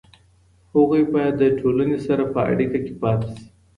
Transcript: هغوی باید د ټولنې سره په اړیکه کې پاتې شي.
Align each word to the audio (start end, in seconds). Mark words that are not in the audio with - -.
هغوی 0.73 1.03
باید 1.13 1.33
د 1.37 1.43
ټولنې 1.59 1.97
سره 2.07 2.23
په 2.33 2.39
اړیکه 2.51 2.77
کې 2.85 2.93
پاتې 3.01 3.29
شي. 3.35 3.45